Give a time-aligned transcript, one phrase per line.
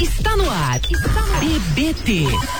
[0.00, 0.80] Está no ar.
[0.88, 1.40] Está no ar.
[1.40, 2.59] BBT.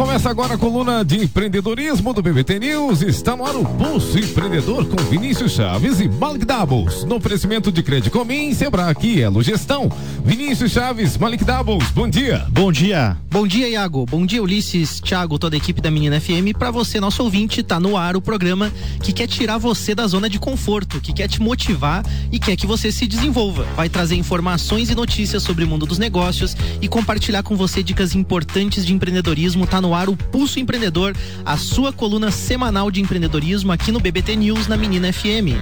[0.00, 3.02] Começa agora a coluna de empreendedorismo do BBT News.
[3.02, 7.04] Está no ar o Pulso Empreendedor com Vinícius Chaves e Malik Doubles.
[7.04, 9.92] No oferecimento de Crédito Comim, Sebrae e Elo Gestão.
[10.24, 12.46] Vinícius Chaves, Malik Doubles, bom dia.
[12.48, 13.14] Bom dia.
[13.30, 14.06] Bom dia, Iago.
[14.06, 16.56] Bom dia, Ulisses, Thiago, toda a equipe da Menina FM.
[16.58, 18.72] Para você, nosso ouvinte, tá no ar o programa
[19.02, 22.66] que quer tirar você da zona de conforto, que quer te motivar e quer que
[22.66, 23.66] você se desenvolva.
[23.76, 28.14] Vai trazer informações e notícias sobre o mundo dos negócios e compartilhar com você dicas
[28.14, 29.66] importantes de empreendedorismo.
[29.66, 34.36] Tá no ar o Pulso Empreendedor, a sua coluna semanal de empreendedorismo aqui no BBT
[34.36, 35.58] News na Menina FM.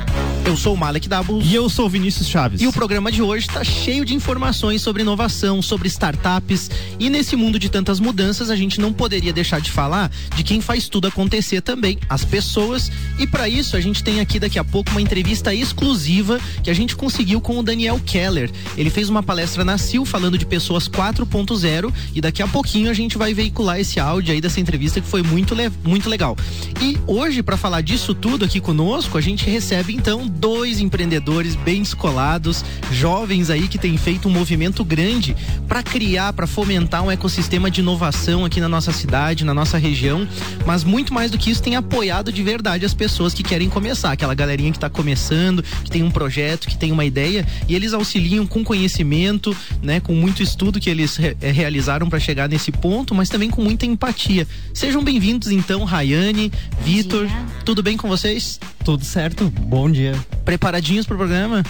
[0.49, 1.45] Eu sou o Malek Dabus.
[1.45, 2.63] E eu sou o Vinícius Chaves.
[2.63, 6.71] E o programa de hoje está cheio de informações sobre inovação, sobre startups.
[6.99, 10.63] E nesse mundo de tantas mudanças, a gente não poderia deixar de falar de quem
[10.63, 12.91] faz tudo acontecer também, as pessoas.
[13.19, 16.75] E para isso, a gente tem aqui daqui a pouco uma entrevista exclusiva que a
[16.75, 18.51] gente conseguiu com o Daniel Keller.
[18.75, 22.95] Ele fez uma palestra na CIL falando de pessoas 4.0 e daqui a pouquinho a
[22.95, 26.37] gente vai veicular esse áudio aí dessa entrevista que foi muito, muito legal.
[26.81, 31.83] E hoje, para falar disso tudo aqui conosco, a gente recebe então dois empreendedores bem
[31.83, 37.71] descolados, jovens aí que têm feito um movimento grande para criar, para fomentar um ecossistema
[37.71, 40.27] de inovação aqui na nossa cidade, na nossa região,
[40.67, 44.13] mas muito mais do que isso, tem apoiado de verdade as pessoas que querem começar,
[44.13, 47.93] aquela galerinha que está começando, que tem um projeto, que tem uma ideia, e eles
[47.93, 53.15] auxiliam com conhecimento, né, com muito estudo que eles re realizaram para chegar nesse ponto,
[53.15, 54.47] mas também com muita empatia.
[54.73, 56.53] Sejam bem-vindos então, Rayane,
[56.85, 57.27] Vitor,
[57.65, 58.61] tudo bem com vocês?
[58.85, 60.15] Tudo certo, bom dia.
[60.45, 61.65] Preparadinhos pro programa?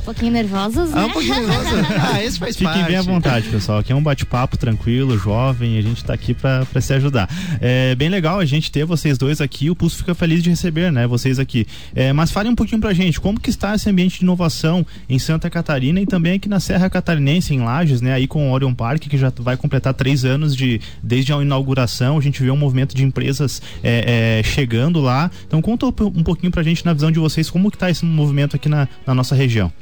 [0.00, 1.00] Um pouquinho nervosos, né?
[1.02, 1.72] Ah, um pouquinho nervosos.
[2.02, 2.86] ah, esse faz Fiquem parte.
[2.86, 3.78] bem à vontade, pessoal.
[3.78, 7.28] Aqui é um bate-papo tranquilo, jovem, a gente tá aqui pra, pra se ajudar.
[7.60, 10.90] É bem legal a gente ter vocês dois aqui, o Pulso fica feliz de receber,
[10.90, 11.66] né, vocês aqui.
[11.94, 15.18] É, mas falem um pouquinho pra gente, como que está esse ambiente de inovação em
[15.18, 18.74] Santa Catarina e também aqui na Serra Catarinense, em Lages, né, aí com o Orion
[18.74, 22.56] Park, que já vai completar três anos de, desde a inauguração, a gente vê um
[22.56, 25.30] movimento de empresas é, é, chegando lá.
[25.46, 28.56] Então conta um pouquinho pra gente na visão de vocês, como que tá esse movimento
[28.56, 29.72] aqui na, na nossa região.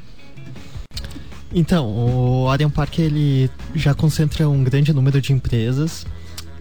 [1.53, 6.05] Então, o Orion Park ele já concentra um grande número de empresas.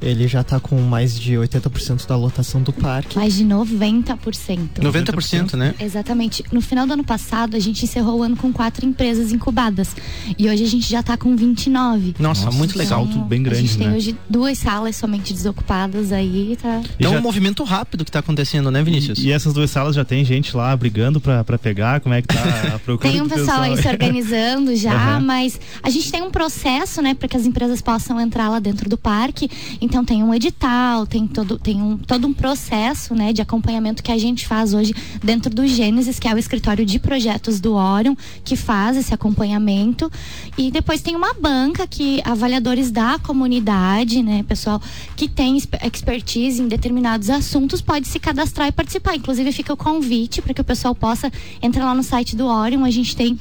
[0.05, 3.17] Ele já está com mais de 80% da lotação do parque.
[3.17, 4.81] Mais de 90%.
[4.81, 5.75] 90%, né?
[5.81, 6.45] Exatamente.
[6.53, 9.97] No final do ano passado, a gente encerrou o ano com quatro empresas incubadas.
[10.39, 12.15] E hoje a gente já está com 29.
[12.19, 13.05] Nossa, Nossa, muito legal.
[13.07, 13.97] salto bem grande, A gente tem né?
[13.97, 16.83] hoje duas salas somente desocupadas aí, tá?
[16.99, 19.19] Então já- é um movimento rápido que tá acontecendo, né, Vinícius?
[19.21, 22.01] E essas duas salas já tem gente lá brigando pra, pra pegar?
[22.01, 25.21] Como é que tá a procura Tem um do pessoal aí se organizando já, Aham.
[25.21, 28.89] mas a gente tem um processo, né, para que as empresas possam entrar lá dentro
[28.89, 29.49] do parque.
[29.81, 34.11] Então tem um edital, tem todo, tem um, todo um processo, né, de acompanhamento que
[34.11, 38.15] a gente faz hoje dentro do Gênesis, que é o escritório de projetos do Orion,
[38.43, 40.11] que faz esse acompanhamento.
[40.57, 44.81] E depois tem uma banca que avaliadores da comunidade, né, pessoal
[45.15, 49.15] que tem exp- expertise em determinados assuntos pode se cadastrar e participar.
[49.15, 52.85] Inclusive fica o convite para que o pessoal possa entrar lá no site do Orion.
[52.85, 53.39] A gente tem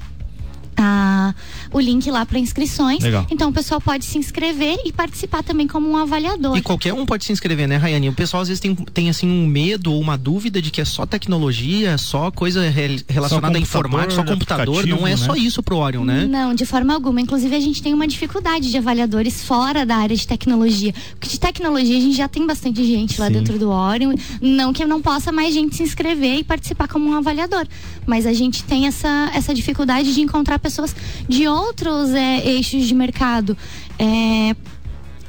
[0.77, 1.33] a,
[1.71, 3.03] o link lá para inscrições.
[3.03, 3.25] Legal.
[3.29, 6.57] Então o pessoal pode se inscrever e participar também como um avaliador.
[6.57, 8.09] E qualquer um pode se inscrever, né, Rayane?
[8.09, 10.85] O pessoal às vezes tem, tem assim um medo ou uma dúvida de que é
[10.85, 14.87] só tecnologia, só coisa re- relacionada computador, à informática, só computador.
[14.87, 15.39] Não é aplicativo, só né?
[15.39, 16.25] isso pro Orion, né?
[16.25, 17.21] Não, de forma alguma.
[17.21, 20.93] Inclusive, a gente tem uma dificuldade de avaliadores fora da área de tecnologia.
[21.11, 23.33] Porque de tecnologia a gente já tem bastante gente lá Sim.
[23.33, 24.15] dentro do Orion.
[24.41, 27.65] Não que não possa mais gente se inscrever e participar como um avaliador.
[28.05, 30.95] Mas a gente tem essa, essa dificuldade de encontrar pessoas
[31.27, 33.55] de outros é, eixos de mercado.
[33.99, 34.55] É,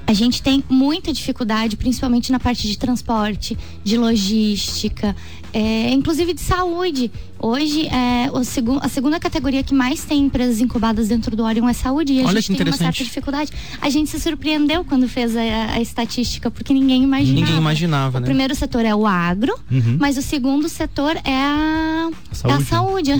[0.06, 5.16] a gente tem muita dificuldade, principalmente na parte de transporte, de logística,
[5.54, 7.10] é, inclusive de saúde.
[7.38, 11.69] Hoje, é, o segu a segunda categoria que mais tem empresas incubadas dentro do Orion
[11.69, 12.15] é saúde.
[12.15, 12.97] E a Olha gente que tem uma interessante.
[12.97, 13.53] certa dificuldade.
[13.82, 15.41] A gente se surpreendeu quando fez a,
[15.75, 17.41] a estatística, porque ninguém imaginava.
[17.41, 18.26] Ninguém imaginava, O né?
[18.26, 19.97] primeiro setor é o agro, Uhum.
[20.00, 23.10] mas o segundo setor é a Saúde, é a saúde.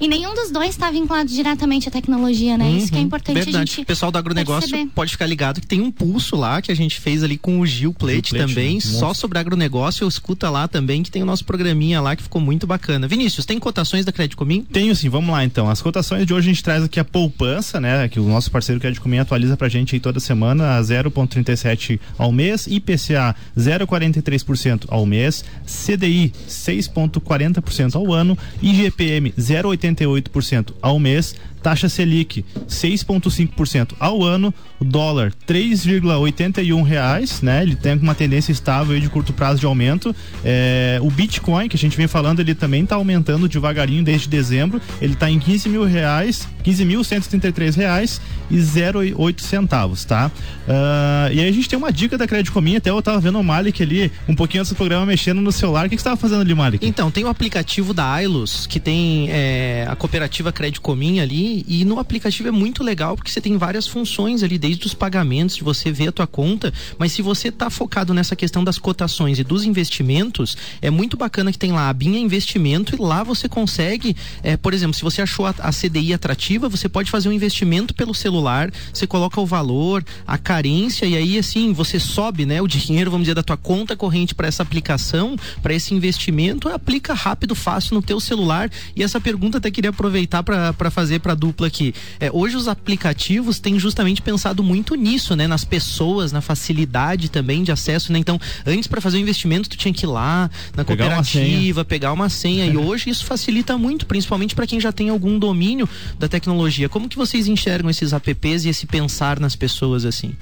[0.00, 2.70] E nenhum dos dois está vinculado diretamente à tecnologia, né?
[2.72, 3.70] Isso que é Uhum, importante a Verdade.
[3.70, 4.90] gente O pessoal do agronegócio perceber.
[4.94, 7.66] pode ficar ligado que tem um pulso lá que a gente fez ali com o
[7.66, 8.80] Gil Plate Gil Plate, também, né?
[8.80, 10.06] só sobre agronegócio.
[10.08, 13.06] Escuta lá também que tem o nosso programinha lá que ficou muito bacana.
[13.06, 14.62] Vinícius, tem cotações da Crédito Comim?
[14.72, 15.70] Tenho sim, vamos lá então.
[15.70, 18.08] As cotações de hoje a gente traz aqui a poupança, né?
[18.08, 22.32] Que o nosso parceiro Crédito Comim atualiza pra gente aí toda semana a 0,37 ao
[22.32, 32.44] mês, IPCA 0,43% ao mês, CDI 6,40% ao ano, IGPM 0,88% ao mês, taxa Selic
[32.68, 37.62] 6,5% ao ano, dólar 3,81 reais, né?
[37.62, 40.14] Ele tem uma tendência estável de curto prazo de aumento.
[40.44, 44.80] É, o Bitcoin, que a gente vem falando, ele também está aumentando devagarinho desde dezembro.
[45.00, 48.20] Ele está em 15 mil reais, 15.133 reais
[48.50, 50.30] e 0,8 centavos, tá?
[50.66, 53.38] Uh, e aí a gente tem uma dica da Crédito Comim, até eu tava vendo
[53.38, 55.86] o Malik ali, um pouquinho antes do programa, mexendo no celular.
[55.86, 56.86] O que, que você tava fazendo ali, Malik?
[56.86, 61.84] Então, tem o aplicativo da Ailos, que tem é, a cooperativa Crédito Comim ali, e
[61.84, 65.64] no aplicativo é muito legal, porque você tem várias funções ali, desde os pagamentos, de
[65.64, 69.44] você ver a tua conta, mas se você tá focado nessa questão das cotações e
[69.44, 74.16] dos investimentos, é muito bacana que tem lá a Binha Investimento, e lá você consegue,
[74.42, 77.94] é, por exemplo, se você achou a, a CDI atrativa, você pode fazer um investimento
[77.94, 82.66] pelo celular, você coloca o valor, a carência, e aí assim, você sobe, né, o
[82.68, 87.54] dinheiro, vamos dizer, da tua conta corrente para essa aplicação, para esse investimento, aplica rápido,
[87.54, 88.70] fácil no teu celular.
[88.94, 91.94] E essa pergunta até queria aproveitar para fazer para dupla aqui.
[92.20, 95.46] É, hoje os aplicativos têm justamente pensado muito nisso, né?
[95.46, 98.18] Nas pessoas, na facilidade também de acesso, né?
[98.18, 101.80] Então, antes para fazer o um investimento, tu tinha que ir lá na pegar cooperativa,
[101.80, 102.66] uma pegar uma senha.
[102.66, 105.88] e hoje isso facilita muito, principalmente para quem já tem algum domínio
[106.18, 106.88] da tecnologia.
[106.88, 110.36] Como que vocês enxergam esses apps e esse pensar nas pessoas assim?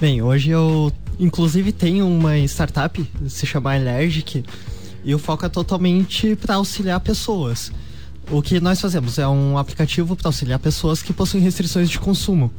[0.00, 4.44] Bem, hoje eu inclusive tenho uma startup, se chama Allergic,
[5.04, 7.72] e o foco é totalmente para auxiliar pessoas.
[8.30, 12.50] O que nós fazemos é um aplicativo para auxiliar pessoas que possuem restrições de consumo.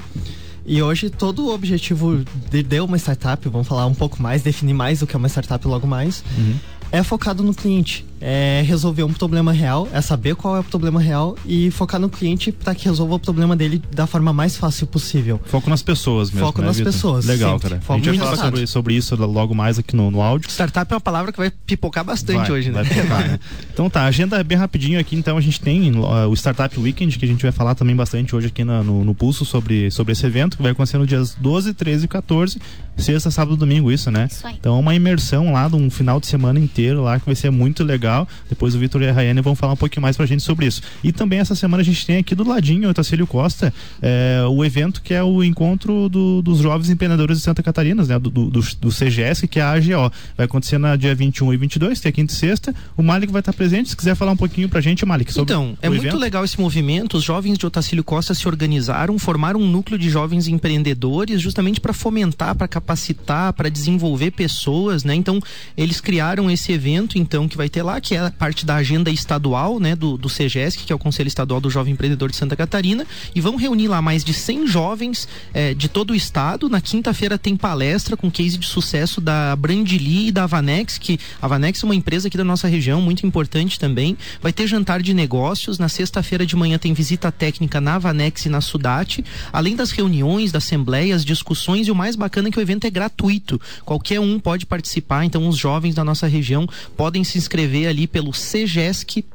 [0.66, 4.74] E hoje todo o objetivo de, de uma startup, vamos falar um pouco mais, definir
[4.74, 6.56] mais o que é uma startup logo mais, uhum.
[6.92, 11.00] é focado no cliente é resolver um problema real, é saber qual é o problema
[11.00, 14.88] real e focar no cliente para que resolva o problema dele da forma mais fácil
[14.88, 15.40] possível.
[15.46, 16.48] Foco nas pessoas mesmo.
[16.48, 16.94] Foco né, nas Victor?
[16.94, 17.25] pessoas.
[17.25, 17.69] Legal, sempre.
[17.69, 17.81] cara.
[17.81, 20.50] Foco a gente vai falar sobre, sobre, isso logo mais aqui no, no áudio.
[20.50, 22.84] Startup é uma palavra que vai pipocar bastante vai, hoje, né?
[22.84, 23.40] Pipocar, né?
[23.72, 25.16] Então tá, agenda é bem rapidinho aqui.
[25.16, 28.36] Então a gente tem uh, o Startup Weekend, que a gente vai falar também bastante
[28.36, 31.36] hoje aqui na, no, no Pulso sobre, sobre esse evento, que vai acontecer nos dias
[31.40, 32.60] 12, 13 e 14.
[32.98, 34.28] Sexta, sábado e domingo, isso, né?
[34.31, 34.56] Isso aí.
[34.60, 37.52] Então é uma imersão lá de um final de semana inteiro lá, que vai ser
[37.52, 38.06] muito legal.
[38.50, 40.81] Depois o Vitor e a Rayane vão falar um pouquinho mais pra gente sobre isso.
[41.04, 44.63] E também essa semana a gente tem aqui do ladinho, o Tacílio Costa, é, o
[44.63, 48.19] evento que é o encontro do, dos jovens empreendedores de Santa Catarina, né?
[48.19, 50.12] Do, do, do, CGS, que é a AGO.
[50.36, 52.74] Vai acontecer na dia 21 e 22, tem a quinta e sexta.
[52.95, 53.89] O Malik vai estar presente.
[53.89, 56.18] Se quiser falar um pouquinho pra gente, Malik, sobre Então, é muito evento.
[56.18, 57.18] legal esse movimento.
[57.18, 61.94] Os jovens de Otacílio Costa se organizaram, formaram um núcleo de jovens empreendedores justamente para
[61.94, 65.15] fomentar, para capacitar, para desenvolver pessoas, né?
[65.15, 65.39] Então,
[65.75, 69.79] eles criaram esse evento, então, que vai ter lá, que é parte da agenda estadual,
[69.79, 73.05] né, do, do CGESC, que é o Conselho Estadual do Jovem Empreendedor de Santa Catarina,
[73.33, 76.69] e vão reunir lá mais de 100 jovens é, de todo o estado.
[76.69, 81.47] Na quinta-feira tem palestra com case de sucesso da Brandili e da Vanex, que a
[81.47, 84.17] Vanex é uma empresa aqui da nossa região, muito importante também.
[84.41, 85.79] Vai ter jantar de negócios.
[85.79, 90.51] Na sexta-feira de manhã tem visita técnica na Vanex e na Sudate, além das reuniões,
[90.51, 93.59] das assembleias, discussões, e o mais bacana é que o evento é gratuito.
[93.85, 98.31] Qualquer um pode participar, então os jovens da nossa região podem se inscrever ali pelo
[98.31, 99.31] cgesc.org.br,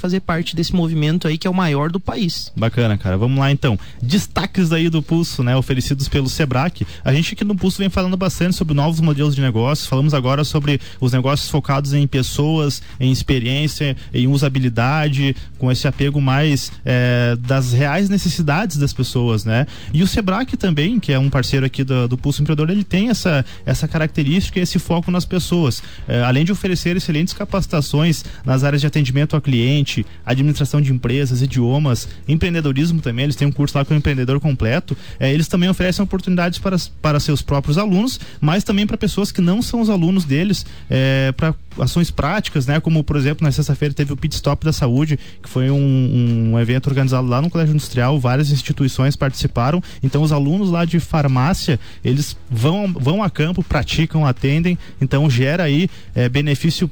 [0.00, 2.52] fazer parte desse movimento aí que é o maior do país.
[2.56, 3.16] Bacana, cara.
[3.16, 3.78] Vamos lá então.
[4.02, 6.72] Destaques aí do Pulso, né, oferecidos pelo Sebrae.
[7.04, 9.86] A gente aqui no Pulso vem falando bastante sobre novos modelos de negócios.
[9.86, 16.20] Falamos agora sobre os negócios focados em pessoas, em experiência, em usabilidade, com esse apego
[16.20, 19.66] mais é, das reais necessidades das pessoas, né?
[19.92, 23.08] E o Sebrae também, que é um parceiro aqui do, do Pulso Empreendedor, ele tem
[23.08, 25.82] essa, essa característica esse foco nas pessoas.
[26.06, 31.42] É, além de oferecer excelentes capacitações nas áreas de atendimento ao cliente, administração de empresas,
[31.42, 34.96] idiomas, empreendedorismo também, eles têm um curso lá com o empreendedor completo.
[35.20, 39.40] É, eles também oferecem oportunidades para, para seus próprios alunos, mas também para pessoas que
[39.40, 42.80] não são os alunos deles, é, para ações práticas, né?
[42.80, 46.58] Como, por exemplo, na sexta-feira teve o Pit Stop da Saúde, que foi um, um
[46.58, 49.82] evento organizado lá no Colégio Industrial, várias instituições participaram.
[50.02, 55.64] Então, os alunos lá de farmácia, eles vão, vão a campo, praticam, atendem, então gera
[55.64, 56.90] aí é, benefício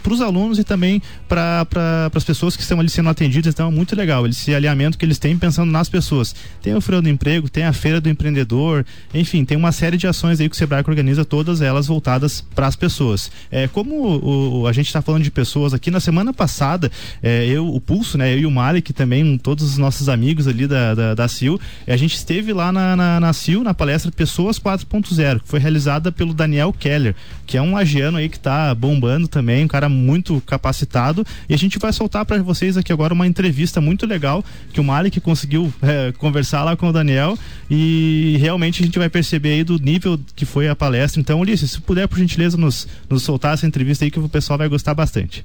[0.00, 3.52] para os alunos e também para pra, as pessoas que estão ali sendo atendidas.
[3.52, 6.34] Então é muito legal esse alinhamento que eles têm pensando nas pessoas.
[6.62, 10.06] Tem o Freio do Emprego, tem a Feira do Empreendedor, enfim, tem uma série de
[10.06, 13.30] ações aí que o Sebrae organiza, todas elas voltadas para as pessoas.
[13.50, 16.90] É, como o, o, a gente está falando de pessoas aqui, na semana passada,
[17.22, 20.66] é, eu, o Pulso, né, eu e o Malik também, todos os nossos amigos ali
[20.66, 24.58] da, da, da CIL, a gente esteve lá na, na, na CIL, na palestra Pessoas
[24.58, 27.14] 4.0, que foi realizada pelo Daniel Keller,
[27.46, 31.24] que é um lagiano aí que está bombando também, cara muito capacitado.
[31.48, 34.84] E a gente vai soltar para vocês aqui agora uma entrevista muito legal que o
[34.84, 37.38] Malik conseguiu é, conversar lá com o Daniel.
[37.70, 41.20] E realmente a gente vai perceber aí do nível que foi a palestra.
[41.20, 44.58] Então, Ulisses, se puder, por gentileza, nos, nos soltar essa entrevista aí, que o pessoal
[44.58, 45.42] vai gostar bastante.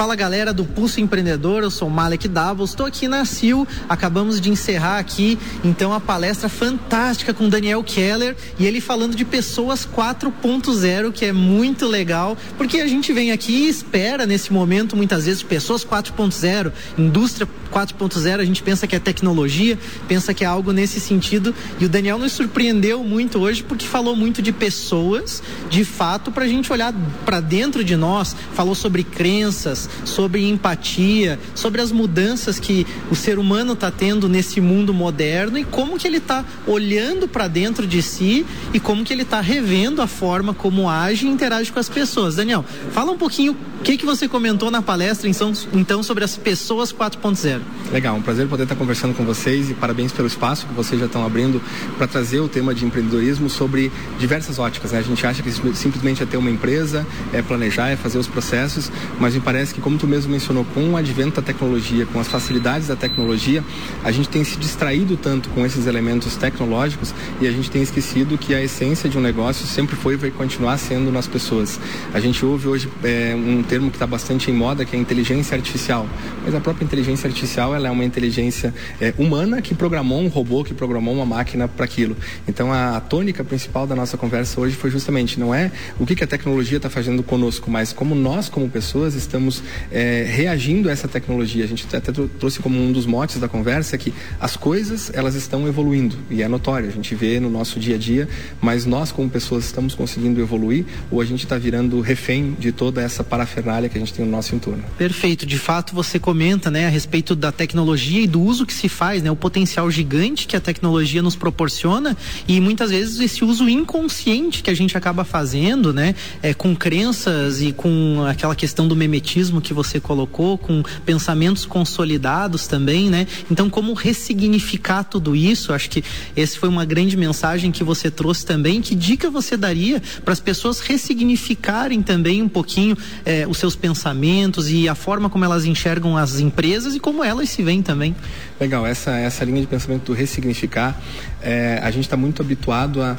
[0.00, 4.48] Fala galera do Pulso Empreendedor, eu sou Malek Davos, estou aqui na CIL, acabamos de
[4.48, 11.12] encerrar aqui então a palestra fantástica com Daniel Keller e ele falando de pessoas 4.0,
[11.12, 15.42] que é muito legal, porque a gente vem aqui e espera nesse momento muitas vezes
[15.42, 19.78] pessoas 4.0, indústria 4.0, a gente pensa que é tecnologia,
[20.08, 24.16] pensa que é algo nesse sentido, e o Daniel nos surpreendeu muito hoje porque falou
[24.16, 26.94] muito de pessoas, de fato, para a gente olhar
[27.26, 33.38] para dentro de nós, falou sobre crenças, sobre empatia, sobre as mudanças que o ser
[33.38, 38.02] humano está tendo nesse mundo moderno e como que ele está olhando para dentro de
[38.02, 41.88] si e como que ele está revendo a forma como age e interage com as
[41.88, 42.36] pessoas.
[42.36, 46.36] Daniel, fala um pouquinho o que, que você comentou na palestra então, então sobre as
[46.36, 47.60] pessoas 4.0.
[47.90, 51.06] Legal, um prazer poder estar conversando com vocês e parabéns pelo espaço que vocês já
[51.06, 51.62] estão abrindo
[51.96, 54.92] para trazer o tema de empreendedorismo sobre diversas óticas.
[54.92, 54.98] Né?
[54.98, 58.92] A gente acha que simplesmente é ter uma empresa, é planejar, é fazer os processos,
[59.18, 62.28] mas me parece que, como tu mesmo mencionou, com o advento da tecnologia, com as
[62.28, 63.64] facilidades da tecnologia,
[64.04, 68.38] a gente tem se distraído tanto com esses elementos tecnológicos e a gente tem esquecido
[68.38, 71.78] que a essência de um negócio sempre foi e vai continuar sendo nas pessoas.
[72.12, 75.56] A gente ouve hoje é, um termo que está bastante em moda, que é inteligência
[75.56, 76.06] artificial.
[76.44, 80.64] Mas a própria inteligência artificial ela é uma inteligência é, humana que programou um robô,
[80.64, 82.16] que programou uma máquina para aquilo.
[82.46, 86.14] Então a, a, tônica principal da nossa conversa hoje foi justamente não é o que,
[86.14, 90.92] que a tecnologia está fazendo conosco, mas como nós como pessoas estamos é, reagindo a
[90.92, 91.64] essa tecnologia.
[91.64, 95.66] A gente até trouxe como um dos motes da conversa que as coisas elas estão
[95.66, 96.88] evoluindo e é notório.
[96.88, 98.28] A gente vê no nosso dia a dia,
[98.60, 103.02] mas nós como pessoas estamos conseguindo evoluir ou a gente está virando refém de toda
[103.02, 104.82] essa parafernália que a gente tem no nosso entorno.
[104.96, 105.44] Perfeito.
[105.44, 109.22] De fato, você comenta, né, a respeito da tecnologia e do uso que se faz,
[109.22, 114.62] né, o potencial gigante que a tecnologia nos proporciona e muitas vezes esse uso inconsciente
[114.62, 119.49] que a gente acaba fazendo, né, é, com crenças e com aquela questão do memetismo
[119.58, 123.26] que você colocou, com pensamentos consolidados também, né?
[123.50, 125.72] Então, como ressignificar tudo isso?
[125.72, 126.04] Acho que
[126.36, 128.82] esse foi uma grande mensagem que você trouxe também.
[128.82, 134.68] Que dica você daria para as pessoas ressignificarem também um pouquinho é, os seus pensamentos
[134.68, 138.14] e a forma como elas enxergam as empresas e como elas se veem também.
[138.60, 141.00] Legal, essa, essa linha de pensamento do ressignificar,
[141.40, 143.16] é, a gente está muito habituado a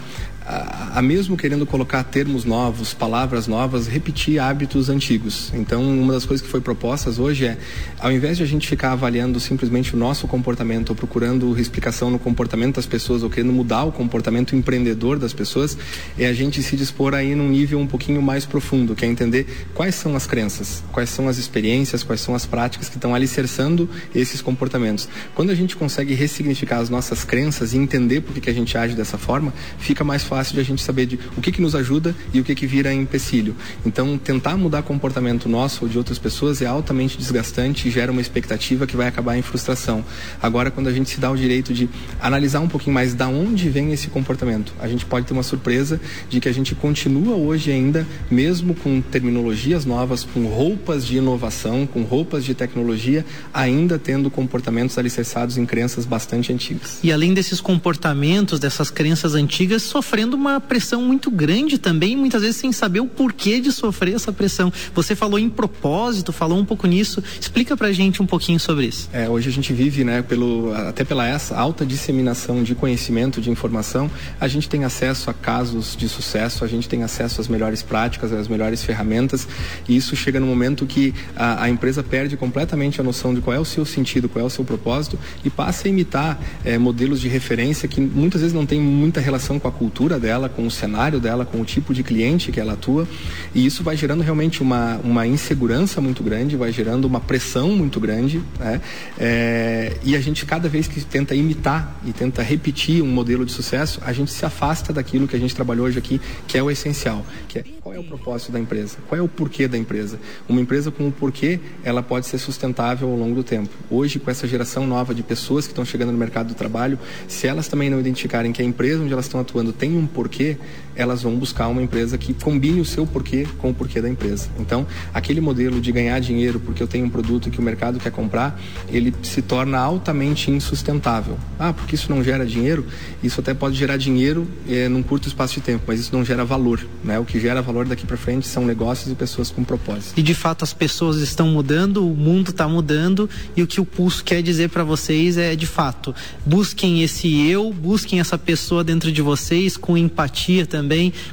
[0.52, 5.52] a, a, mesmo querendo colocar termos novos, palavras novas, repetir hábitos antigos.
[5.54, 7.58] Então, uma das coisas que foi propostas hoje é,
[8.00, 12.20] ao invés de a gente ficar avaliando simplesmente o nosso comportamento ou procurando explicação no
[12.20, 15.78] comportamento das pessoas ou querendo mudar o comportamento empreendedor das pessoas,
[16.20, 19.48] é a gente se dispor aí num nível um pouquinho mais profundo, que é entender
[19.74, 23.90] quais são as crenças, quais são as experiências, quais são as práticas que estão alicerçando
[24.14, 25.08] esses comportamentos.
[25.34, 28.78] Quando a gente consegue ressignificar as nossas crenças e entender por que, que a gente
[28.78, 31.76] age dessa forma, fica mais fácil de a gente saber de o que, que nos
[31.76, 33.56] ajuda e o que, que vira empecilho.
[33.86, 38.22] Então, tentar mudar comportamento nosso ou de outras pessoas é altamente desgastante e gera uma
[38.22, 40.04] expectativa que vai acabar em frustração.
[40.42, 41.88] Agora, quando a gente se dá o direito de
[42.20, 46.02] analisar um pouquinho mais da onde vem esse comportamento, a gente pode ter uma surpresa
[46.28, 51.86] de que a gente continua hoje ainda, mesmo com terminologias novas, com roupas de inovação,
[51.86, 57.00] com roupas de tecnologia, ainda tendo comportamentos alicerçados em crenças bastante antigas.
[57.04, 62.42] E além desses comportamentos, dessas crenças antigas, sofrendo sofrendo uma pressão muito grande também, muitas
[62.42, 64.72] vezes sem saber o porquê de sofrer essa pressão.
[64.94, 67.24] Você falou em propósito, falou um pouco nisso.
[67.40, 69.10] Explica pra gente um pouquinho sobre isso.
[69.12, 73.50] É, hoje a gente vive, né, pelo, até pela essa alta disseminação de conhecimento, de
[73.50, 77.82] informação, a gente tem acesso a casos de sucesso, a gente tem acesso às melhores
[77.82, 79.48] práticas, às melhores ferramentas,
[79.88, 83.56] e isso chega no momento que a, a empresa perde completamente a noção de qual
[83.56, 87.20] é o seu sentido, qual é o seu propósito e passa a imitar é, modelos
[87.20, 90.66] de referência que muitas vezes não tem muita relação com a cultura cultura dela, com
[90.66, 93.08] o cenário dela, com o tipo de cliente que ela atua.
[93.54, 98.00] E isso vai gerando realmente uma, uma insegurança muito grande, vai gerando uma pressão muito
[98.00, 98.42] grande.
[98.60, 98.82] Né?
[99.18, 103.52] É, e a gente, cada vez que tenta imitar e tenta repetir um modelo de
[103.52, 106.70] sucesso, a gente se afasta daquilo que a gente trabalhou hoje aqui, que é o
[106.70, 110.20] essencial, que é qual é o propósito da empresa, qual é o porquê da empresa.
[110.48, 113.72] Uma empresa com o porquê, ela pode ser sustentável ao longo do tempo.
[113.90, 117.48] Hoje, com essa geração nova de pessoas que estão chegando no mercado do trabalho, se
[117.48, 120.58] elas também não identificarem que a empresa onde elas estão atuando tem um porquê,
[120.96, 124.50] elas vão buscar uma empresa que combine o seu porquê com o porquê da empresa.
[124.60, 128.12] Então, aquele modelo de ganhar dinheiro porque eu tenho um produto que o mercado quer
[128.12, 131.38] comprar, ele se torna altamente insustentável.
[131.60, 132.86] Ah, porque isso não gera dinheiro?
[133.24, 136.44] Isso até pode gerar dinheiro é, num curto espaço de tempo, mas isso não gera
[136.44, 136.86] valor.
[137.04, 137.20] Né?
[137.20, 140.18] O que gera valor daqui para frente são negócios e pessoas com propósito.
[140.18, 143.86] E de fato as pessoas estão mudando, o mundo está mudando e o que o
[143.86, 146.14] Pulso quer dizer para vocês é de fato,
[146.46, 150.81] busquem esse eu, busquem essa pessoa dentro de vocês com empatia também,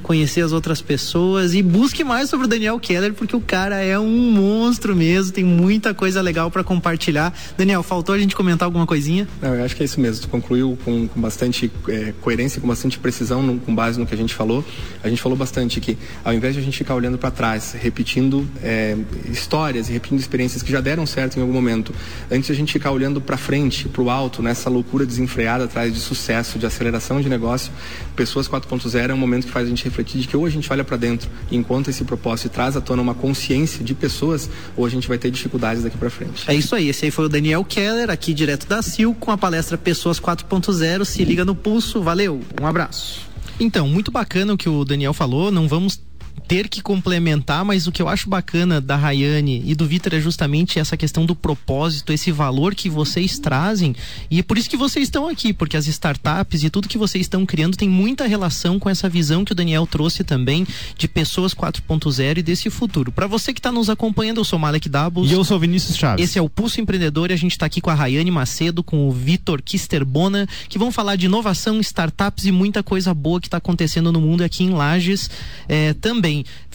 [0.02, 3.98] conhecer as outras pessoas e busque mais sobre o Daniel Keller porque o cara é
[3.98, 7.32] um monstro mesmo, tem muita coisa legal para compartilhar.
[7.56, 9.28] Daniel, faltou a gente comentar alguma coisinha?
[9.40, 10.22] Não, eu acho que é isso mesmo.
[10.22, 14.14] Tu concluiu com, com bastante é, coerência, com bastante precisão, no, com base no que
[14.14, 14.64] a gente falou.
[15.02, 18.48] A gente falou bastante que, ao invés de a gente ficar olhando para trás, repetindo
[18.62, 18.96] é,
[19.30, 21.94] histórias e repetindo experiências que já deram certo em algum momento,
[22.30, 25.92] antes de a gente ficar olhando para frente, para o alto, nessa loucura desenfreada atrás
[25.92, 27.72] de sucesso, de aceleração de negócio,
[28.18, 30.70] Pessoas 4.0 é um momento que faz a gente refletir de que ou a gente
[30.72, 34.50] olha para dentro e encontra esse propósito e traz à tona uma consciência de pessoas,
[34.76, 36.50] ou a gente vai ter dificuldades daqui para frente.
[36.50, 36.88] É isso aí.
[36.88, 41.04] Esse aí foi o Daniel Keller, aqui direto da CIL, com a palestra Pessoas 4.0.
[41.04, 42.02] Se liga no pulso.
[42.02, 42.40] Valeu.
[42.60, 43.20] Um abraço.
[43.60, 45.52] Então, muito bacana o que o Daniel falou.
[45.52, 46.00] Não vamos
[46.38, 50.20] ter que complementar, mas o que eu acho bacana da Rayane e do Vitor é
[50.20, 53.94] justamente essa questão do propósito, esse valor que vocês trazem.
[54.30, 57.22] E é por isso que vocês estão aqui, porque as startups e tudo que vocês
[57.24, 60.66] estão criando tem muita relação com essa visão que o Daniel trouxe também
[60.96, 63.10] de pessoas 4.0 e desse futuro.
[63.10, 65.30] Para você que está nos acompanhando, eu sou Malek Dabos.
[65.30, 66.24] E eu sou Vinícius Chaves.
[66.24, 69.08] Esse é o Pulso Empreendedor e a gente está aqui com a Rayane Macedo, com
[69.08, 73.56] o Vitor Kisterbona, que vão falar de inovação, startups e muita coisa boa que está
[73.56, 75.30] acontecendo no mundo aqui em Lages
[75.68, 76.27] é, também.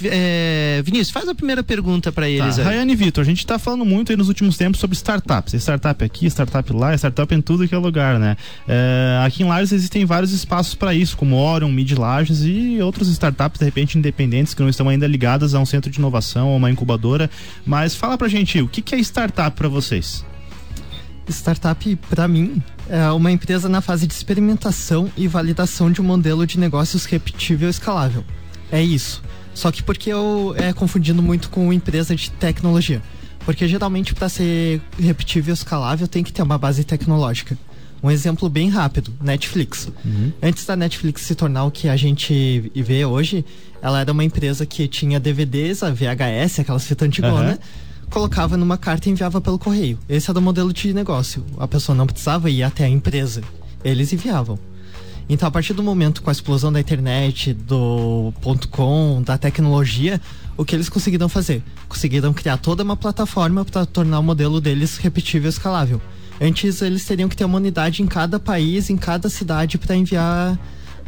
[0.04, 2.58] É, Vinícius, faz a primeira pergunta para eles.
[2.58, 2.64] Tá.
[2.64, 5.54] Rayane e Vitor, a gente está falando muito aí nos últimos tempos sobre startups.
[5.54, 8.36] Startup aqui, startup lá, startup em tudo que é lugar, né?
[8.68, 13.08] É, aqui em Lages existem vários espaços para isso, como Orion, Mid Lages e outros
[13.10, 16.58] startups, de repente, independentes, que não estão ainda ligadas a um centro de inovação ou
[16.58, 17.30] uma incubadora.
[17.66, 20.26] Mas fala pra gente, o que, que é startup para vocês?
[21.30, 26.46] Startup, para mim, é uma empresa na fase de experimentação e validação de um modelo
[26.46, 28.26] de negócios repetível e escalável.
[28.72, 29.22] É isso.
[29.54, 33.02] Só que porque eu é confundindo muito com empresa de tecnologia.
[33.46, 37.58] Porque geralmente para ser repetível e escalável tem que ter uma base tecnológica.
[38.02, 39.90] Um exemplo bem rápido, Netflix.
[40.04, 40.32] Uhum.
[40.42, 43.46] Antes da Netflix se tornar o que a gente vê hoje,
[43.82, 48.10] ela era uma empresa que tinha DVDs, a VHS, aquelas fitas antigonas, uhum.
[48.10, 49.98] colocava numa carta e enviava pelo correio.
[50.10, 51.46] Esse era o modelo de negócio.
[51.58, 53.42] A pessoa não precisava ir até a empresa.
[53.86, 54.60] Eles enviavam.
[55.30, 60.20] Então, a partir do momento com a explosão da internet, do ponto .com, da tecnologia,
[60.58, 61.64] o que eles conseguiram fazer?
[61.88, 66.02] Conseguiram criar toda uma plataforma para tornar o modelo deles repetível e escalável.
[66.42, 70.60] Antes, eles teriam que ter uma unidade em cada país, em cada cidade para enviar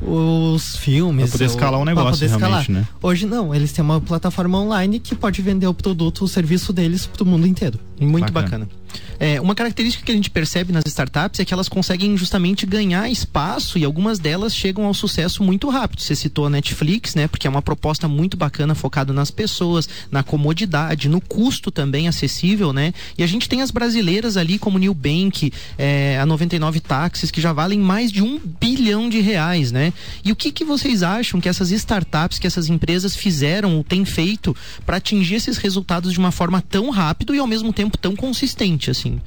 [0.01, 1.29] os filmes.
[1.29, 2.69] Pra poder escalar um negócio, poder escalar.
[2.69, 2.85] né?
[3.01, 7.05] Hoje não, eles têm uma plataforma online que pode vender o produto, o serviço deles
[7.05, 7.79] para o mundo inteiro.
[7.99, 8.65] Muito bacana.
[8.65, 8.84] bacana.
[9.19, 13.09] É, uma característica que a gente percebe nas startups é que elas conseguem justamente ganhar
[13.09, 16.01] espaço e algumas delas chegam ao sucesso muito rápido.
[16.01, 17.27] Você citou a Netflix, né?
[17.27, 22.73] Porque é uma proposta muito bacana focada nas pessoas, na comodidade, no custo também acessível,
[22.73, 22.93] né?
[23.17, 27.53] E a gente tem as brasileiras ali como Nubank, é, a 99 Táxis, que já
[27.53, 29.93] valem mais de um bilhão de reais, né?
[30.23, 34.05] E o que, que vocês acham que essas startups, que essas empresas fizeram ou têm
[34.05, 34.55] feito
[34.85, 38.84] para atingir esses resultados de uma forma tão rápida e ao mesmo tempo tão consistente,
[38.91, 39.21] assim?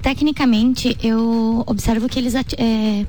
[0.00, 3.06] Tecnicamente, eu observo que eles é,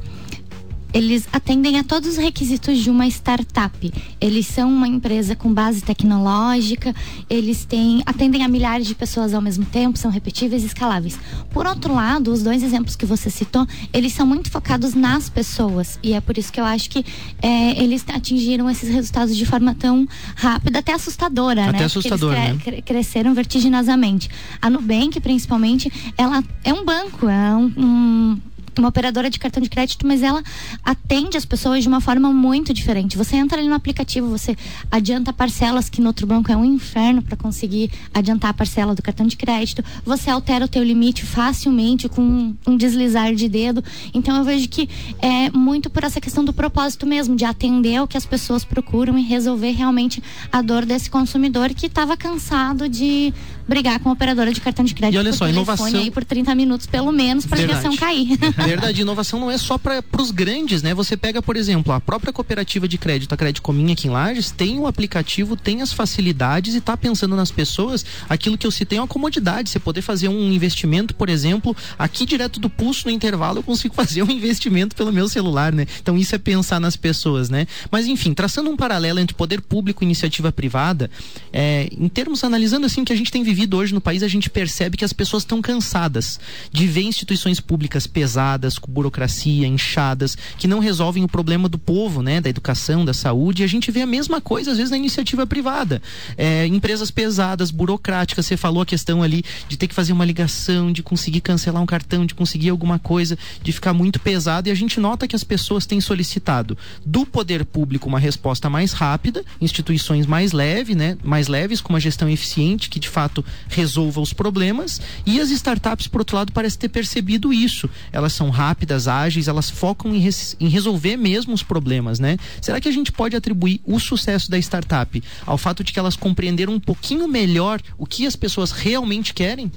[0.93, 3.93] eles atendem a todos os requisitos de uma startup.
[4.21, 6.93] Eles são uma empresa com base tecnológica,
[7.29, 11.19] eles têm, atendem a milhares de pessoas ao mesmo tempo, são repetíveis e escaláveis.
[11.51, 15.97] Por outro lado, os dois exemplos que você citou, eles são muito focados nas pessoas.
[16.03, 17.03] E é por isso que eu acho que
[17.41, 21.85] é, eles atingiram esses resultados de forma tão rápida, até assustadora, até né?
[21.85, 22.81] assustadora, eles cre né?
[22.81, 24.29] cresceram vertiginosamente.
[24.61, 28.37] A Nubank, principalmente, ela é um banco, é um, um
[28.81, 30.43] uma operadora de cartão de crédito, mas ela
[30.83, 33.17] atende as pessoas de uma forma muito diferente.
[33.17, 34.55] Você entra ali no aplicativo, você
[34.91, 39.01] adianta parcelas que no outro banco é um inferno para conseguir adiantar a parcela do
[39.01, 39.83] cartão de crédito.
[40.05, 43.83] Você altera o teu limite facilmente com um deslizar de dedo.
[44.13, 48.07] Então eu vejo que é muito por essa questão do propósito mesmo, de atender o
[48.07, 53.33] que as pessoas procuram e resolver realmente a dor desse consumidor que estava cansado de
[53.67, 55.15] brigar com a operadora de cartão de crédito.
[55.15, 58.37] E olha só, inovação aí por 30 minutos pelo menos para a ligação cair.
[58.57, 60.93] Verdade, inovação não é só para os grandes, né?
[60.93, 64.51] Você pega, por exemplo, a própria cooperativa de crédito, a Crédito Cominha aqui em Lages,
[64.51, 68.05] tem o aplicativo, tem as facilidades e está pensando nas pessoas.
[68.29, 69.69] Aquilo que eu citei é uma comodidade.
[69.69, 73.95] Você poder fazer um investimento, por exemplo, aqui direto do pulso no intervalo, eu consigo
[73.95, 75.87] fazer um investimento pelo meu celular, né?
[76.01, 77.65] Então isso é pensar nas pessoas, né?
[77.89, 81.09] Mas enfim, traçando um paralelo entre poder público e iniciativa privada,
[81.51, 84.23] é, em termos analisando assim o que a gente tem vivido vivido hoje no país,
[84.23, 86.39] a gente percebe que as pessoas estão cansadas
[86.71, 92.23] de ver instituições públicas pesadas, com burocracia, inchadas, que não resolvem o problema do povo,
[92.23, 92.41] né?
[92.41, 93.61] Da educação, da saúde.
[93.61, 96.01] E a gente vê a mesma coisa, às vezes, na iniciativa privada.
[96.35, 98.47] É, empresas pesadas, burocráticas.
[98.47, 101.85] Você falou a questão ali de ter que fazer uma ligação, de conseguir cancelar um
[101.85, 104.67] cartão, de conseguir alguma coisa, de ficar muito pesado.
[104.67, 108.93] E a gente nota que as pessoas têm solicitado do poder público uma resposta mais
[108.93, 111.17] rápida, instituições mais leves, né?
[111.23, 115.01] Mais leves, com uma gestão eficiente que de fato resolva os problemas.
[115.25, 117.89] E as startups, por outro lado, parecem ter percebido isso.
[118.11, 122.37] Elas são rápidas, ágeis, elas focam em, res, em resolver mesmo os problemas, né?
[122.61, 126.15] Será que a gente pode atribuir o sucesso da startup ao fato de que elas
[126.15, 129.71] compreenderam um pouquinho melhor o que as pessoas realmente querem?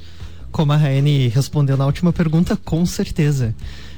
[0.50, 3.54] Como a Raine respondeu na última pergunta, com certeza.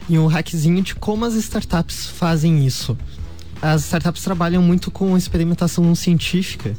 [0.09, 2.96] E um hackzinho de como as startups fazem isso.
[3.61, 6.74] As startups trabalham muito com experimentação científica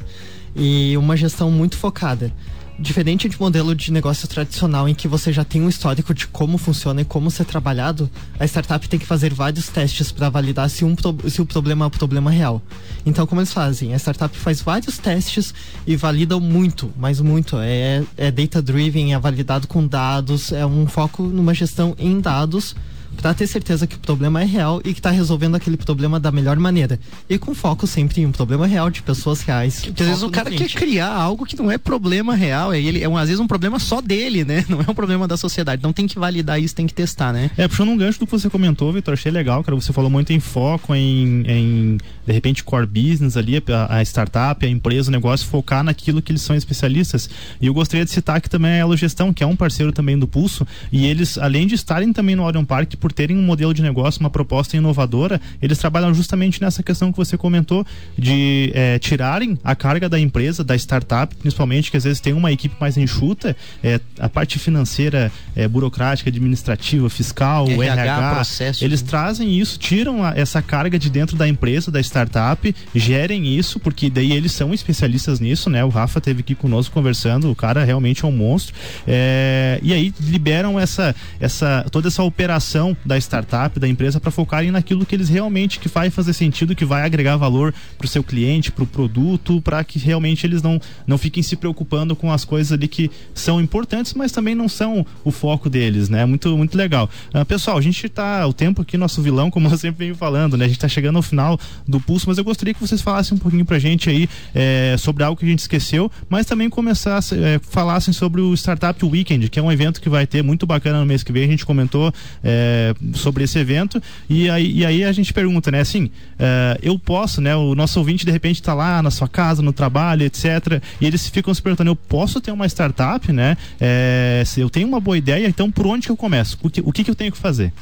[0.56, 2.32] e uma gestão muito focada.
[2.80, 6.56] Diferente de modelo de negócio tradicional em que você já tem um histórico de como
[6.56, 10.82] funciona e como ser trabalhado, a startup tem que fazer vários testes para validar se,
[10.82, 10.96] um,
[11.28, 12.62] se o problema é o problema real.
[13.04, 13.92] Então, como eles fazem?
[13.92, 15.52] A startup faz vários testes
[15.86, 17.58] e valida muito, mas muito.
[17.58, 22.74] É, é data-driven, é validado com dados, é um foco numa gestão em dados
[23.20, 26.32] para ter certeza que o problema é real e que está resolvendo aquele problema da
[26.32, 26.98] melhor maneira.
[27.28, 29.82] E com foco sempre em um problema real de pessoas reais.
[29.84, 33.02] Porque às vezes o cara quer criar algo que não é problema real, é, ele,
[33.02, 34.64] é um, às vezes um problema só dele, né?
[34.68, 35.80] Não é um problema da sociedade.
[35.80, 37.50] Então tem que validar isso, tem que testar, né?
[37.56, 39.74] É, puxando um gancho do que você comentou, Vitor, achei legal, cara.
[39.74, 44.64] Você falou muito em foco, em, em de repente, core business ali, a, a startup,
[44.64, 47.28] a empresa, o negócio, focar naquilo que eles são especialistas.
[47.60, 50.18] E eu gostaria de citar que também é a Elogestão, que é um parceiro também
[50.18, 53.72] do Pulso, e eles, além de estarem também no Orion Park, por terem um modelo
[53.74, 58.98] de negócio, uma proposta inovadora, eles trabalham justamente nessa questão que você comentou, de é,
[58.98, 62.96] tirarem a carga da empresa, da startup, principalmente, que às vezes tem uma equipe mais
[62.96, 69.08] enxuta, é, a parte financeira, é, burocrática, administrativa, fiscal, RH, RH processo, eles né?
[69.08, 74.10] trazem isso, tiram a, essa carga de dentro da empresa, da startup, gerem isso, porque
[74.10, 75.84] daí eles são especialistas nisso, né?
[75.84, 78.74] O Rafa teve aqui conosco conversando, o cara realmente é um monstro.
[79.06, 84.70] É, e aí liberam essa, essa, toda essa operação da startup, da empresa, para focarem
[84.70, 88.22] naquilo que eles realmente que vai fazer sentido, que vai agregar valor para o seu
[88.22, 92.44] cliente, para o produto, para que realmente eles não, não fiquem se preocupando com as
[92.44, 96.24] coisas ali que são importantes, mas também não são o foco deles, né?
[96.24, 97.08] Muito, muito legal.
[97.34, 100.56] Uh, pessoal, a gente está o tempo aqui, nosso vilão, como eu sempre venho falando,
[100.56, 100.64] né?
[100.64, 103.38] A gente está chegando ao final do pulso, mas eu gostaria que vocês falassem um
[103.38, 107.60] pouquinho pra gente aí é, sobre algo que a gente esqueceu, mas também começassem, é,
[107.62, 111.06] falassem sobre o Startup Weekend, que é um evento que vai ter muito bacana no
[111.06, 112.79] mês que vem, a gente comentou é,
[113.14, 114.02] sobre esse evento.
[114.28, 115.80] E aí, e aí a gente pergunta, né?
[115.80, 117.54] Assim, uh, eu posso, né?
[117.56, 120.82] O nosso ouvinte de repente está lá na sua casa, no trabalho, etc.
[121.00, 123.56] E eles ficam se perguntando, eu posso ter uma startup, né?
[123.80, 126.58] É, eu tenho uma boa ideia, então por onde que eu começo?
[126.62, 127.72] O que, o que, que eu tenho que fazer?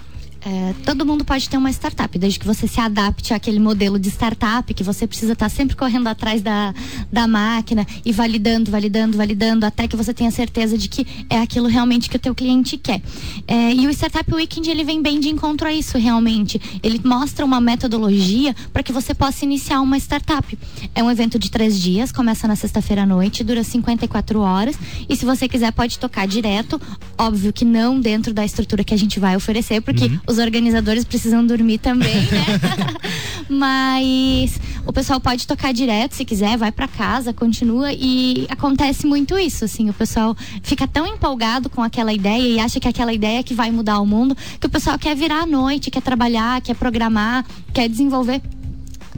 [0.44, 4.08] É, todo mundo pode ter uma startup, desde que você se adapte àquele modelo de
[4.08, 6.72] startup, que você precisa estar sempre correndo atrás da,
[7.10, 11.66] da máquina e validando, validando, validando, até que você tenha certeza de que é aquilo
[11.66, 13.02] realmente que o teu cliente quer.
[13.46, 16.60] É, e o Startup Weekend, ele vem bem de encontro a isso, realmente.
[16.82, 20.56] Ele mostra uma metodologia para que você possa iniciar uma startup.
[20.94, 25.16] É um evento de três dias, começa na sexta-feira à noite, dura 54 horas, e
[25.16, 26.80] se você quiser pode tocar direto,
[27.18, 31.04] óbvio que não dentro da estrutura que a gente vai oferecer, porque uhum os organizadores
[31.04, 32.44] precisam dormir também, né?
[33.48, 39.38] Mas o pessoal pode tocar direto se quiser, vai para casa, continua e acontece muito
[39.38, 43.40] isso, assim, o pessoal fica tão empolgado com aquela ideia e acha que aquela ideia
[43.40, 46.60] é que vai mudar o mundo, que o pessoal quer virar à noite, quer trabalhar,
[46.60, 48.40] quer programar, quer desenvolver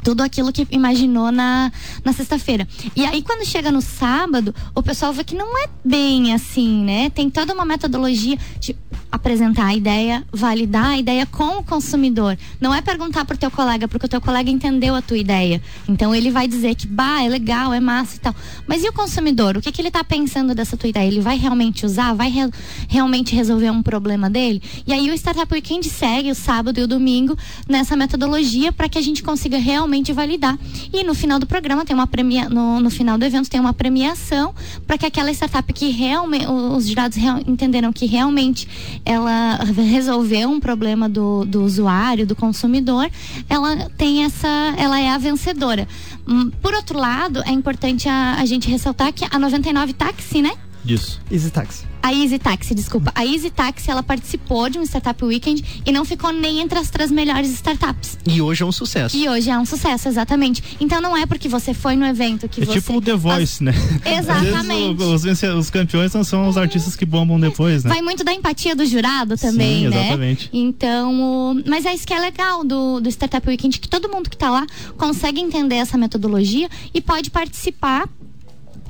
[0.03, 1.71] tudo aquilo que imaginou na,
[2.05, 2.67] na sexta-feira.
[2.97, 7.11] E aí, quando chega no sábado, o pessoal vê que não é bem assim, né?
[7.11, 8.75] Tem toda uma metodologia de
[9.11, 12.39] apresentar a ideia, validar a ideia com o consumidor.
[12.61, 15.61] Não é perguntar pro teu colega, porque o teu colega entendeu a tua ideia.
[15.89, 18.35] Então ele vai dizer que, bah, é legal, é massa e tal.
[18.67, 19.57] Mas e o consumidor?
[19.57, 21.07] O que, que ele tá pensando dessa tua ideia?
[21.07, 22.15] Ele vai realmente usar?
[22.15, 22.51] Vai re
[22.89, 24.63] realmente resolver um problema dele?
[24.87, 27.37] E aí o Startup Weekend segue o sábado e o domingo
[27.69, 30.59] nessa metodologia para que a gente consiga realmente validar.
[30.93, 33.73] E no final do programa tem uma premia no, no final do evento tem uma
[33.73, 34.55] premiação
[34.87, 38.69] para que aquela startup que realmente os jurados real, entenderam que realmente
[39.05, 43.11] ela resolveu um problema do, do usuário, do consumidor,
[43.49, 45.87] ela tem essa, ela é a vencedora.
[46.27, 50.53] Hum, por outro lado, é importante a, a gente ressaltar que a 99 Táxi, né?
[50.85, 51.21] Isso.
[51.31, 51.85] Easy Taxi.
[52.03, 53.13] A Easy Taxi, desculpa.
[53.15, 56.89] A Easy Taxi, ela participou de um Startup Weekend e não ficou nem entre as
[56.89, 58.19] três melhores startups.
[58.27, 59.15] E hoje é um sucesso.
[59.15, 60.63] E hoje é um sucesso, exatamente.
[60.81, 62.81] Então não é porque você foi no evento que É você...
[62.81, 63.73] tipo o The Voice, né?
[64.07, 65.03] Exatamente.
[65.03, 67.91] Os, vence- os campeões não são os artistas que bombam depois, né?
[67.91, 70.01] Vai muito da empatia do jurado também, Sim, né?
[70.07, 70.49] exatamente.
[70.53, 71.21] Então,
[71.53, 74.37] o- mas é isso que é legal do, do Startup Weekend, que todo mundo que
[74.39, 74.67] tá lá
[74.97, 78.09] consegue entender essa metodologia e pode participar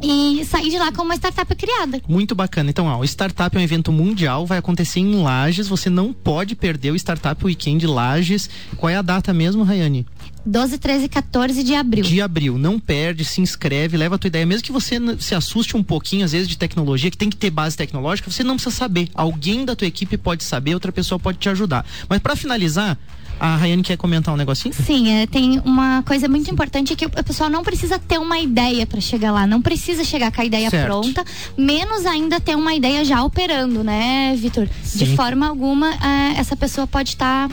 [0.03, 2.01] e sair de lá com uma startup criada.
[2.09, 2.71] Muito bacana.
[2.71, 5.69] Então, ó, o Startup é um evento mundial, vai acontecer em Lages.
[5.69, 8.49] Você não pode perder o Startup Weekend Lages.
[8.77, 10.07] Qual é a data mesmo, Rayane?
[10.45, 12.05] 12, 13 e 14 de abril.
[12.05, 12.57] De abril.
[12.57, 14.47] Não perde, se inscreve, leva a tua ideia.
[14.47, 17.51] Mesmo que você se assuste um pouquinho, às vezes, de tecnologia, que tem que ter
[17.51, 19.09] base tecnológica, você não precisa saber.
[19.15, 21.85] Alguém da tua equipe pode saber, outra pessoa pode te ajudar.
[22.09, 22.99] Mas para finalizar,
[23.41, 24.75] a Rayane quer comentar um negocinho?
[24.75, 28.87] Sim, é, tem uma coisa muito importante que o pessoal não precisa ter uma ideia
[28.87, 30.85] para chegar lá, não precisa chegar com a ideia Certo.
[30.87, 31.25] pronta,
[31.57, 34.69] menos ainda ter uma ideia já operando, né, Vitor?
[34.95, 37.49] De forma alguma, é, essa pessoa pode estar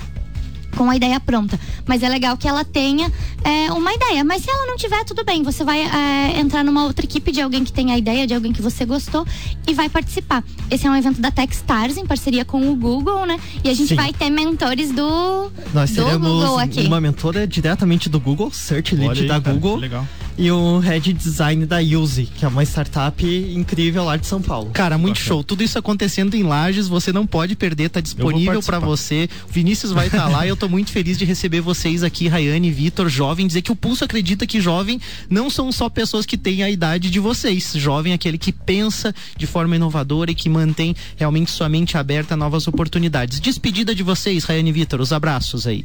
[0.77, 1.59] com a ideia pronta.
[1.85, 3.11] Mas é legal que ela tenha
[3.43, 4.23] é, uma ideia.
[4.23, 5.41] Mas se ela não tiver, tudo bem.
[5.43, 8.53] Você vai é, entrar numa outra equipe de alguém que tem a ideia, de alguém
[8.53, 9.25] que você gostou
[9.67, 10.43] e vai participar.
[10.69, 13.39] Esse é um evento da Techstars em parceria com o Google, né?
[13.63, 13.95] E a gente Sim.
[13.95, 16.81] vai ter mentores do, Nós do Google aqui.
[16.85, 19.75] uma mentora diretamente do Google, Search Lead da Google.
[19.75, 20.07] que legal.
[20.37, 24.69] E o Head Design da Use, que é uma startup incrível lá de São Paulo.
[24.71, 25.27] Cara, muito Bacana.
[25.27, 25.43] show.
[25.43, 29.27] Tudo isso acontecendo em Lages, você não pode perder, tá disponível pra você.
[29.49, 32.69] O Vinícius vai estar lá e eu tô muito feliz de receber vocês aqui, Rayane,
[32.69, 36.61] Vitor, jovem, dizer que o Pulso acredita que jovem não são só pessoas que têm
[36.61, 37.73] a idade de vocês.
[37.75, 42.35] Jovem é aquele que pensa de forma inovadora e que mantém realmente sua mente aberta
[42.35, 43.39] a novas oportunidades.
[43.39, 45.83] Despedida de vocês, Rayane e Vitor, os abraços aí.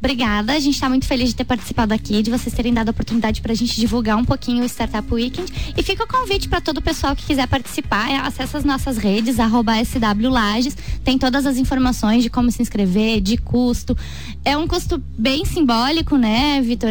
[0.00, 2.90] Obrigada, a gente está muito feliz de ter participado aqui, de vocês terem dado a
[2.92, 5.52] oportunidade para a gente divulgar um pouquinho o Startup Weekend.
[5.76, 8.96] E fica o convite para todo o pessoal que quiser participar, é, acesse as nossas
[8.96, 13.98] redes, arroba SW Lages, tem todas as informações de como se inscrever, de custo.
[14.44, 16.90] É um custo bem simbólico, né, Vitor?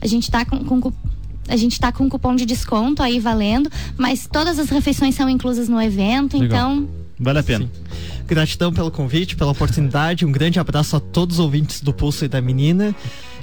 [0.00, 0.92] A, gente está com, com
[1.48, 5.28] a gente tá com um cupom de desconto aí valendo, mas todas as refeições são
[5.28, 6.72] inclusas no evento, Legal.
[6.72, 7.70] então Vale a pena.
[8.26, 10.26] Gratidão pelo convite, pela oportunidade.
[10.26, 12.94] Um grande abraço a todos os ouvintes do Pulso e da Menina.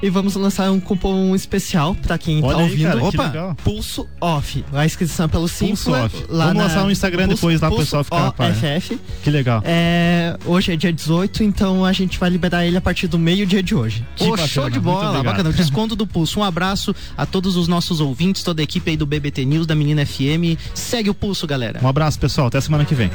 [0.01, 2.83] E vamos lançar um cupom especial para quem Olha tá aí, ouvindo.
[2.89, 3.55] cara, Opa, legal.
[3.63, 4.65] Pulso Off.
[4.73, 6.03] A inscrição é pelo Pulso Simpla.
[6.05, 6.25] Off.
[6.27, 8.75] Lá Vamos na- lançar um Instagram depois lá pro pessoal ficar par, né?
[8.77, 8.99] OFF.
[9.23, 9.61] Que legal.
[9.65, 13.63] É, hoje é dia 18, então a gente vai liberar ele a partir do meio-dia
[13.63, 14.05] de hoje.
[14.17, 15.49] Que bacana, show de bola, bacana.
[15.49, 16.41] O desconto do Pulso.
[16.41, 19.73] Um abraço a todos os nossos ouvintes, toda a equipe aí do BBT News, da
[19.73, 20.59] Menina FM.
[20.75, 21.79] Segue o Pulso, galera.
[21.81, 22.47] Um abraço, pessoal.
[22.47, 23.09] Até semana que vem.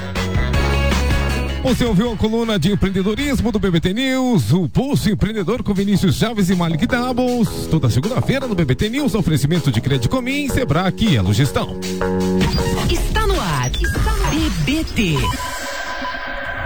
[1.62, 6.48] Você ouviu a coluna de empreendedorismo do BBT News, o Pulso Empreendedor com Vinícius Chaves
[6.50, 7.66] e Malik Doubles.
[7.70, 11.78] Toda segunda-feira no BBT News, oferecimento de Crédito Comim, Sebrae e Elo Gestão.
[12.90, 13.70] Está no ar.
[13.72, 14.30] Está no ar.
[14.30, 15.57] BBT.